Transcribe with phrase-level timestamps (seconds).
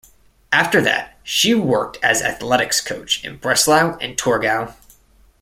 [0.51, 4.73] After that she worked as athletics coach in Breslau and Torgau.